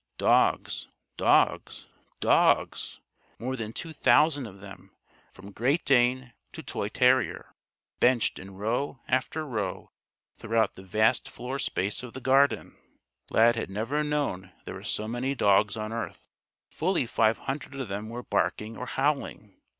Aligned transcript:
Dogs 0.17 0.87
dogs 1.15 1.85
DOGS! 2.21 2.99
More 3.37 3.55
than 3.55 3.71
two 3.71 3.93
thousand 3.93 4.47
of 4.47 4.59
them, 4.59 4.95
from 5.31 5.51
Great 5.51 5.85
Dane 5.85 6.33
to 6.53 6.63
toy 6.63 6.87
terrier, 6.89 7.53
benched 7.99 8.39
in 8.39 8.55
row 8.55 8.99
after 9.07 9.45
row 9.45 9.91
throughout 10.33 10.73
the 10.73 10.81
vast 10.81 11.29
floor 11.29 11.59
space 11.59 12.01
of 12.01 12.13
the 12.13 12.19
Garden! 12.19 12.75
Lad 13.29 13.55
had 13.55 13.69
never 13.69 14.03
known 14.03 14.51
there 14.65 14.73
were 14.73 14.81
so 14.81 15.07
many 15.07 15.35
dogs 15.35 15.77
on 15.77 15.93
earth. 15.93 16.27
Fully 16.71 17.05
five 17.05 17.37
hundred 17.37 17.75
of 17.79 17.87
them 17.87 18.09
were 18.09 18.23
barking 18.23 18.77
or 18.77 18.87
howling. 18.87 19.55